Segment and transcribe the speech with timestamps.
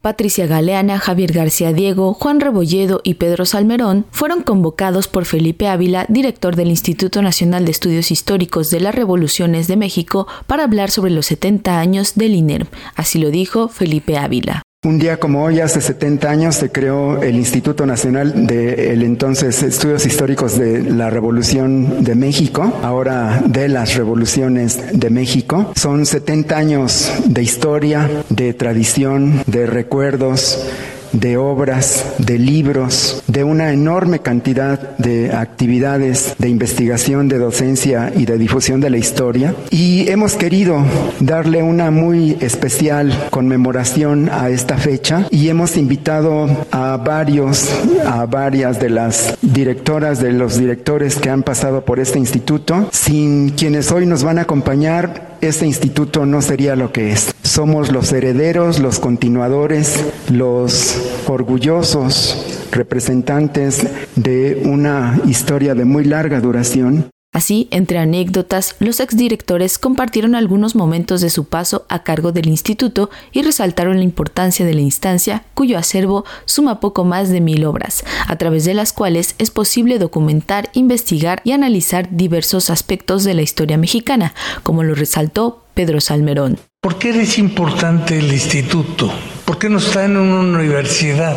[0.00, 6.06] Patricia Galeana, Javier García Diego, Juan Rebolledo y Pedro Salmerón fueron convocados por Felipe Ávila,
[6.08, 11.10] director del Instituto Nacional de Estudios Históricos de las Revoluciones de México, para hablar sobre
[11.10, 12.68] los 70 años del INERM.
[12.94, 14.62] Así lo dijo Felipe Ávila.
[14.84, 19.60] Un día como hoy, hace 70 años, se creó el Instituto Nacional de el entonces
[19.64, 25.72] Estudios Históricos de la Revolución de México, ahora de las Revoluciones de México.
[25.74, 30.64] Son 70 años de historia, de tradición, de recuerdos,
[31.12, 38.26] de obras, de libros, de una enorme cantidad de actividades de investigación, de docencia y
[38.26, 39.54] de difusión de la historia.
[39.70, 40.84] Y hemos querido
[41.20, 47.70] darle una muy especial conmemoración a esta fecha y hemos invitado a varios,
[48.06, 53.50] a varias de las directoras, de los directores que han pasado por este instituto, sin
[53.50, 57.34] quienes hoy nos van a acompañar este instituto no sería lo que es.
[57.58, 67.10] Somos los herederos, los continuadores, los orgullosos representantes de una historia de muy larga duración
[67.30, 73.10] Así, entre anécdotas, los exdirectores compartieron algunos momentos de su paso a cargo del instituto
[73.32, 78.02] y resaltaron la importancia de la instancia, cuyo acervo suma poco más de mil obras,
[78.26, 83.42] a través de las cuales es posible documentar, investigar y analizar diversos aspectos de la
[83.42, 84.32] historia mexicana,
[84.62, 86.58] como lo resaltó Pedro Salmerón.
[86.80, 89.12] ¿Por qué es importante el instituto?
[89.44, 91.36] ¿Por qué no está en una universidad?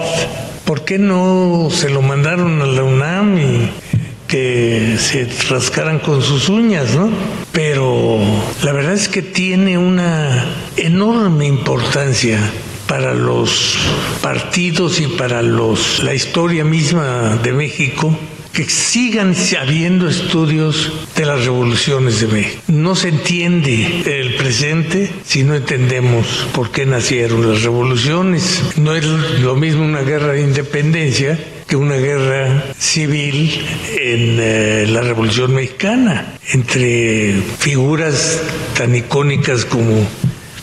[0.66, 3.70] ¿Por qué no se lo mandaron a la UNAM y
[4.28, 7.10] que se rascaran con sus uñas, ¿no?
[7.52, 8.20] Pero
[8.64, 10.46] la verdad es que tiene una
[10.78, 12.40] enorme importancia
[12.88, 13.80] para los
[14.22, 18.16] partidos y para los la historia misma de México
[18.54, 22.62] que sigan habiendo estudios de las revoluciones de México.
[22.68, 28.62] No se entiende el presente si no entendemos por qué nacieron las revoluciones.
[28.78, 33.66] No es lo mismo una guerra de independencia que una guerra civil
[33.98, 38.42] en eh, la Revolución Mexicana entre figuras
[38.78, 40.06] tan icónicas como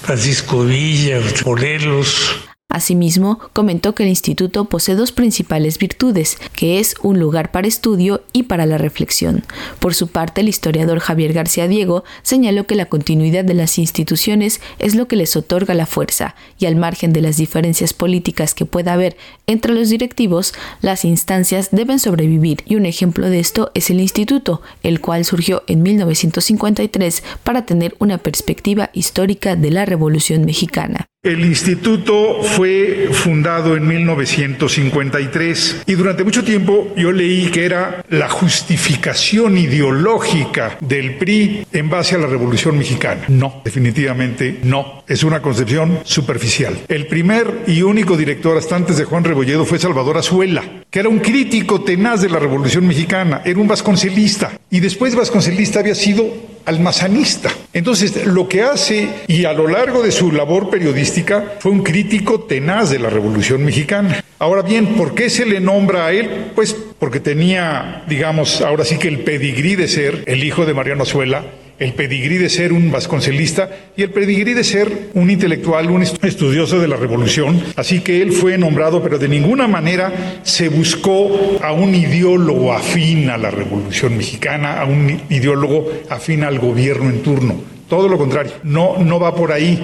[0.03, 2.48] Francisco Villa, Morelos,
[2.79, 8.23] Asimismo, comentó que el instituto posee dos principales virtudes, que es un lugar para estudio
[8.33, 9.43] y para la reflexión.
[9.81, 14.61] Por su parte, el historiador Javier García Diego señaló que la continuidad de las instituciones
[14.79, 18.65] es lo que les otorga la fuerza, y al margen de las diferencias políticas que
[18.65, 19.17] pueda haber
[19.49, 24.63] entre los directivos, las instancias deben sobrevivir, y un ejemplo de esto es el instituto,
[24.85, 31.09] el cual surgió en 1953 para tener una perspectiva histórica de la Revolución Mexicana.
[31.21, 38.29] El instituto fue fundado en 1953 y durante mucho tiempo yo leí que era la
[38.29, 43.25] justificación ideológica del PRI en base a la Revolución Mexicana.
[43.27, 45.03] No, definitivamente no.
[45.09, 46.79] Es una concepción superficial.
[46.87, 51.09] El primer y único director hasta antes de Juan Rebolledo fue Salvador Azuela, que era
[51.09, 56.58] un crítico tenaz de la Revolución Mexicana, era un vasconcelista y después vasconcelista había sido
[56.69, 57.51] almazanista.
[57.73, 62.41] Entonces, lo que hace, y a lo largo de su labor periodística, fue un crítico
[62.41, 64.23] tenaz de la Revolución Mexicana.
[64.39, 66.53] Ahora bien, ¿por qué se le nombra a él?
[66.55, 71.05] Pues porque tenía, digamos, ahora sí que el pedigrí de ser el hijo de Mariano
[71.05, 71.45] Azuela,
[71.79, 76.79] el pedigrí de ser un vasconcelista y el pedigrí de ser un intelectual, un estudioso
[76.81, 77.63] de la revolución.
[77.77, 83.31] Así que él fue nombrado, pero de ninguna manera se buscó a un ideólogo afín
[83.31, 87.61] a la revolución mexicana, a un ideólogo afín al gobierno en turno.
[87.89, 89.81] Todo lo contrario, no, no va por ahí.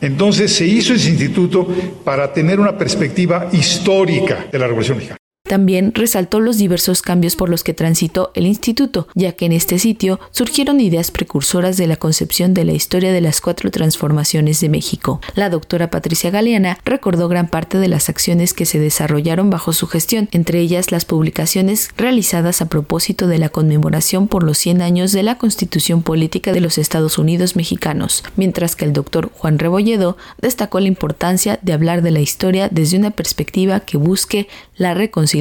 [0.00, 1.66] Entonces se hizo ese instituto
[2.04, 5.25] para tener una perspectiva histórica de la revolución mexicana.
[5.46, 9.78] También resaltó los diversos cambios por los que transitó el instituto, ya que en este
[9.78, 14.68] sitio surgieron ideas precursoras de la concepción de la historia de las cuatro transformaciones de
[14.68, 15.20] México.
[15.34, 19.86] La doctora Patricia Galeana recordó gran parte de las acciones que se desarrollaron bajo su
[19.86, 25.12] gestión, entre ellas las publicaciones realizadas a propósito de la conmemoración por los 100 años
[25.12, 30.16] de la Constitución Política de los Estados Unidos Mexicanos, mientras que el doctor Juan Rebolledo
[30.40, 35.35] destacó la importancia de hablar de la historia desde una perspectiva que busque la reconciliación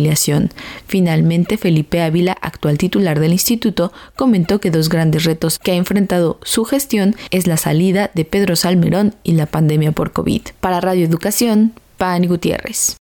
[0.87, 6.39] Finalmente, Felipe Ávila, actual titular del instituto, comentó que dos grandes retos que ha enfrentado
[6.43, 10.41] su gestión es la salida de Pedro Salmerón y la pandemia por COVID.
[10.59, 12.97] Para Radio Educación, Pani Gutiérrez.